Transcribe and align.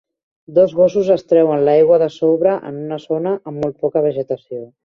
Dos 0.57 0.71
gossos 0.77 1.11
es 1.15 1.25
treuen 1.33 1.61
l'aigua 1.69 2.01
de 2.05 2.09
sobre 2.15 2.57
en 2.71 2.83
una 2.87 3.01
zona 3.07 3.37
amb 3.39 3.63
molt 3.67 3.81
poca 3.85 4.05
vegetació. 4.11 4.67